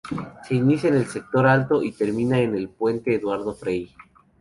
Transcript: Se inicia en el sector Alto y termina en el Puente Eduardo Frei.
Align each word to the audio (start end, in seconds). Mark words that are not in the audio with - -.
Se 0.47 0.55
inicia 0.55 0.89
en 0.89 0.95
el 0.95 1.05
sector 1.05 1.45
Alto 1.45 1.83
y 1.83 1.91
termina 1.91 2.39
en 2.39 2.55
el 2.55 2.69
Puente 2.69 3.13
Eduardo 3.13 3.53
Frei. 3.53 3.87